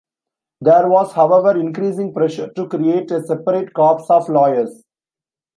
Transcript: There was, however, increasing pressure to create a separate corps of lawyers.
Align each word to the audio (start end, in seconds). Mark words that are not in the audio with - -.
There 0.61 0.89
was, 0.89 1.11
however, 1.13 1.55
increasing 1.59 2.11
pressure 2.11 2.51
to 2.53 2.67
create 2.67 3.11
a 3.11 3.21
separate 3.21 3.71
corps 3.75 4.03
of 4.09 4.27
lawyers. 4.29 4.83